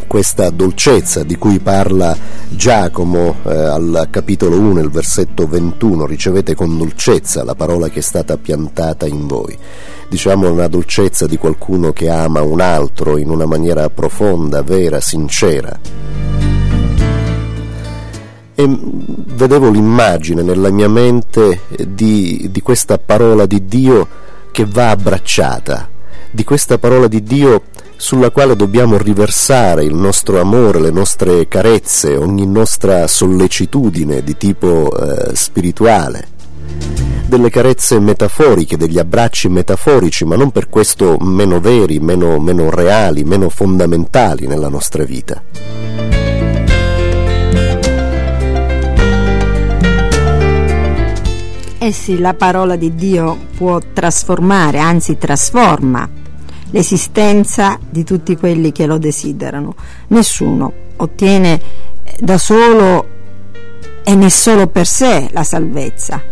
questa 0.07 0.49
dolcezza 0.49 1.23
di 1.23 1.37
cui 1.37 1.59
parla 1.59 2.17
Giacomo 2.49 3.35
eh, 3.45 3.53
al 3.53 4.07
capitolo 4.09 4.59
1, 4.59 4.79
il 4.79 4.89
versetto 4.89 5.45
21, 5.45 6.07
ricevete 6.07 6.55
con 6.55 6.75
dolcezza 6.75 7.43
la 7.43 7.53
parola 7.53 7.87
che 7.89 7.99
è 7.99 8.01
stata 8.01 8.35
piantata 8.37 9.05
in 9.05 9.27
voi. 9.27 9.55
Diciamo 10.09 10.51
una 10.51 10.67
dolcezza 10.67 11.27
di 11.27 11.37
qualcuno 11.37 11.93
che 11.93 12.09
ama 12.09 12.41
un 12.41 12.61
altro 12.61 13.17
in 13.17 13.29
una 13.29 13.45
maniera 13.45 13.87
profonda, 13.91 14.63
vera, 14.63 14.99
sincera. 14.99 15.79
E 18.55 18.79
vedevo 19.35 19.69
l'immagine 19.69 20.41
nella 20.41 20.71
mia 20.71 20.89
mente 20.89 21.61
di, 21.87 22.49
di 22.51 22.61
questa 22.61 22.97
parola 22.97 23.45
di 23.45 23.65
Dio 23.65 24.29
che 24.51 24.65
va 24.67 24.89
abbracciata, 24.89 25.89
di 26.31 26.43
questa 26.43 26.77
parola 26.77 27.07
di 27.07 27.23
Dio 27.23 27.63
sulla 27.95 28.31
quale 28.31 28.55
dobbiamo 28.55 28.97
riversare 28.97 29.83
il 29.83 29.93
nostro 29.93 30.39
amore, 30.39 30.79
le 30.79 30.89
nostre 30.89 31.47
carezze, 31.47 32.15
ogni 32.15 32.47
nostra 32.47 33.05
sollecitudine 33.07 34.23
di 34.23 34.35
tipo 34.37 34.91
eh, 34.91 35.35
spirituale, 35.35 36.27
delle 37.27 37.49
carezze 37.49 37.99
metaforiche, 37.99 38.75
degli 38.75 38.97
abbracci 38.97 39.49
metaforici, 39.49 40.25
ma 40.25 40.35
non 40.35 40.51
per 40.51 40.67
questo 40.67 41.17
meno 41.19 41.59
veri, 41.59 41.99
meno, 41.99 42.39
meno 42.39 42.69
reali, 42.69 43.23
meno 43.23 43.49
fondamentali 43.49 44.47
nella 44.47 44.69
nostra 44.69 45.03
vita. 45.03 45.41
Sì, 51.91 52.19
la 52.19 52.33
parola 52.33 52.75
di 52.75 52.95
Dio 52.95 53.37
può 53.55 53.79
trasformare, 53.79 54.79
anzi 54.79 55.17
trasforma 55.17 56.09
l'esistenza 56.71 57.77
di 57.87 58.03
tutti 58.03 58.35
quelli 58.35 58.71
che 58.71 58.85
lo 58.85 58.97
desiderano. 58.97 59.75
Nessuno 60.07 60.71
ottiene 60.97 61.61
eh, 62.03 62.17
da 62.19 62.37
solo 62.37 63.07
e 64.03 64.15
né 64.15 64.29
solo 64.29 64.67
per 64.67 64.87
sé 64.87 65.29
la 65.31 65.43
salvezza, 65.43 66.23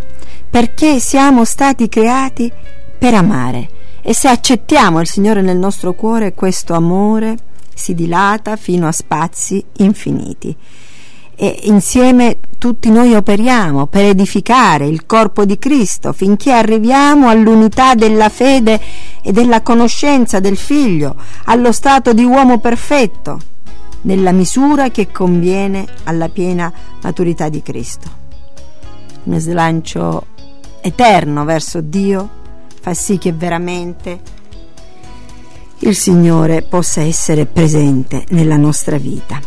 perché 0.49 0.99
siamo 0.99 1.45
stati 1.45 1.87
creati 1.87 2.51
per 2.97 3.13
amare 3.13 3.69
e 4.01 4.13
se 4.13 4.27
accettiamo 4.27 4.99
il 4.99 5.07
Signore 5.07 5.41
nel 5.41 5.57
nostro 5.57 5.93
cuore 5.93 6.33
questo 6.33 6.73
amore 6.73 7.37
si 7.73 7.93
dilata 7.93 8.55
fino 8.55 8.87
a 8.87 8.91
spazi 8.91 9.63
infiniti 9.77 10.55
e 11.41 11.57
insieme 11.63 12.37
tutti 12.57 12.89
noi 12.89 13.15
operiamo 13.15 13.87
per 13.87 14.03
edificare 14.03 14.87
il 14.87 15.05
corpo 15.05 15.45
di 15.45 15.57
Cristo 15.57 16.11
finché 16.11 16.51
arriviamo 16.51 17.29
all'unità 17.29 17.95
della 17.95 18.27
fede 18.27 18.77
e 19.21 19.31
della 19.31 19.61
conoscenza 19.61 20.41
del 20.41 20.57
Figlio, 20.57 21.15
allo 21.45 21.71
stato 21.71 22.11
di 22.11 22.25
uomo 22.25 22.59
perfetto, 22.59 23.39
nella 24.01 24.33
misura 24.33 24.89
che 24.89 25.11
conviene 25.13 25.85
alla 26.03 26.27
piena 26.27 26.73
maturità 27.01 27.47
di 27.47 27.61
Cristo. 27.61 28.09
Un 29.23 29.39
slancio 29.39 30.25
eterno 30.81 31.45
verso 31.45 31.79
Dio 31.79 32.29
fa 32.81 32.93
sì 32.93 33.17
che 33.17 33.31
veramente 33.31 34.19
il 35.79 35.95
Signore 35.95 36.63
possa 36.63 36.99
essere 36.99 37.45
presente 37.45 38.25
nella 38.31 38.57
nostra 38.57 38.97
vita 38.97 39.39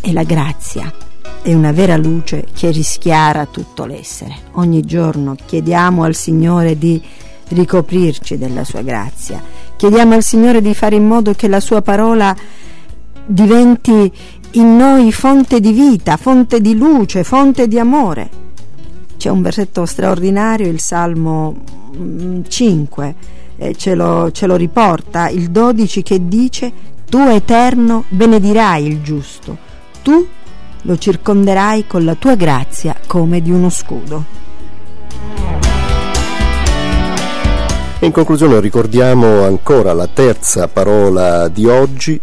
e 0.00 0.12
la 0.12 0.22
grazia 0.22 1.10
è 1.42 1.52
una 1.52 1.72
vera 1.72 1.96
luce 1.96 2.46
che 2.54 2.70
rischiara 2.70 3.46
tutto 3.46 3.84
l'essere. 3.84 4.36
Ogni 4.52 4.82
giorno 4.82 5.34
chiediamo 5.44 6.04
al 6.04 6.14
Signore 6.14 6.78
di 6.78 7.02
ricoprirci 7.48 8.38
della 8.38 8.62
sua 8.62 8.82
grazia. 8.82 9.42
Chiediamo 9.76 10.14
al 10.14 10.22
Signore 10.22 10.60
di 10.60 10.72
fare 10.72 10.94
in 10.94 11.04
modo 11.04 11.32
che 11.32 11.48
la 11.48 11.58
sua 11.58 11.82
parola 11.82 12.34
diventi 13.26 14.10
in 14.52 14.76
noi 14.76 15.10
fonte 15.10 15.58
di 15.58 15.72
vita, 15.72 16.16
fonte 16.16 16.60
di 16.60 16.76
luce, 16.76 17.24
fonte 17.24 17.66
di 17.66 17.78
amore. 17.78 18.30
C'è 19.16 19.28
un 19.28 19.42
versetto 19.42 19.84
straordinario, 19.84 20.68
il 20.68 20.80
Salmo 20.80 21.56
5, 22.46 23.06
mm, 23.06 23.62
eh, 23.62 23.74
ce, 23.74 23.94
lo, 23.96 24.30
ce 24.30 24.46
lo 24.46 24.54
riporta, 24.54 25.28
il 25.28 25.50
12 25.50 26.02
che 26.02 26.28
dice, 26.28 26.72
tu 27.08 27.18
eterno 27.18 28.04
benedirai 28.08 28.86
il 28.86 29.02
giusto, 29.02 29.56
tu 30.02 30.26
lo 30.82 30.98
circonderai 30.98 31.86
con 31.86 32.04
la 32.04 32.14
tua 32.14 32.34
grazia 32.34 32.96
come 33.06 33.40
di 33.40 33.50
uno 33.50 33.70
scudo. 33.70 34.40
in 38.02 38.10
conclusione 38.10 38.58
ricordiamo 38.58 39.44
ancora 39.44 39.92
la 39.92 40.08
terza 40.08 40.66
parola 40.66 41.46
di 41.46 41.66
oggi, 41.66 42.20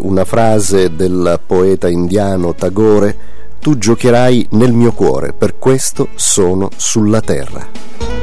una 0.00 0.26
frase 0.26 0.94
del 0.94 1.40
poeta 1.44 1.88
indiano 1.88 2.54
Tagore, 2.54 3.16
tu 3.58 3.78
giocherai 3.78 4.48
nel 4.50 4.72
mio 4.72 4.92
cuore, 4.92 5.32
per 5.32 5.58
questo 5.58 6.08
sono 6.16 6.68
sulla 6.76 7.22
terra. 7.22 8.15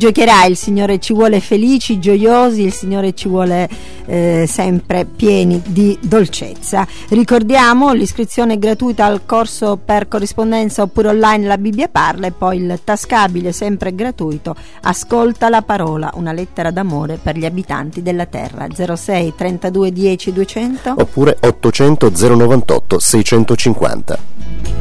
Tu 0.00 0.06
giocherai, 0.06 0.50
il 0.50 0.56
Signore 0.56 0.98
ci 0.98 1.12
vuole 1.12 1.40
felici, 1.40 1.98
gioiosi, 1.98 2.62
il 2.62 2.72
Signore 2.72 3.12
ci 3.12 3.28
vuole 3.28 3.68
eh, 4.06 4.46
sempre 4.48 5.04
pieni 5.04 5.60
di 5.66 5.98
dolcezza. 6.00 6.86
Ricordiamo 7.10 7.92
l'iscrizione 7.92 8.58
gratuita 8.58 9.04
al 9.04 9.26
corso 9.26 9.78
per 9.82 10.08
corrispondenza 10.08 10.82
oppure 10.82 11.08
online 11.08 11.46
La 11.46 11.58
Bibbia 11.58 11.88
parla 11.88 12.28
e 12.28 12.32
poi 12.32 12.56
il 12.56 12.80
tascabile 12.82 13.52
sempre 13.52 13.94
gratuito 13.94 14.56
Ascolta 14.82 15.50
la 15.50 15.60
parola, 15.60 16.10
una 16.14 16.32
lettera 16.32 16.70
d'amore 16.70 17.18
per 17.22 17.36
gli 17.36 17.44
abitanti 17.44 18.00
della 18.00 18.24
terra 18.24 18.66
06 18.72 19.34
32 19.36 19.92
10 19.92 20.32
200 20.32 20.94
oppure 20.96 21.36
800 21.38 22.10
098 22.10 22.98
650. 22.98 24.79